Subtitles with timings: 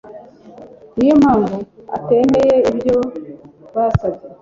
[0.95, 1.57] Niyo mpamvu
[1.97, 2.97] atemeye ibyo
[3.73, 4.25] basabye